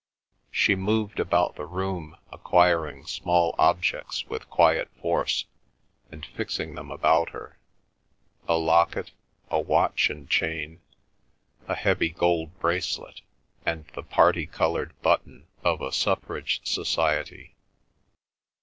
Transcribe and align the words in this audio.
She 0.49 0.73
moved 0.73 1.19
about 1.19 1.57
the 1.57 1.67
room 1.67 2.17
acquiring 2.31 3.05
small 3.05 3.53
objects 3.59 4.25
with 4.25 4.49
quiet 4.49 4.89
force, 4.99 5.45
and 6.11 6.25
fixing 6.25 6.73
them 6.73 6.89
about 6.89 7.29
her—a 7.29 8.57
locket, 8.57 9.11
a 9.51 9.59
watch 9.59 10.09
and 10.09 10.27
chain, 10.27 10.81
a 11.67 11.75
heavy 11.75 12.09
gold 12.09 12.59
bracelet, 12.59 13.21
and 13.63 13.85
the 13.89 14.01
parti 14.01 14.47
coloured 14.47 14.99
button 15.03 15.45
of 15.63 15.81
a 15.83 15.91
suffrage 15.91 16.61
society. 16.65 17.53